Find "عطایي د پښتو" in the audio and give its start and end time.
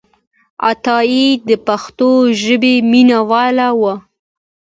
0.69-2.09